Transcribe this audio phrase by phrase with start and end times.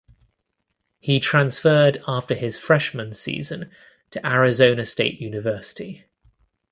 [0.99, 3.69] He transferred after his freshman season
[4.09, 6.05] to Arizona State University.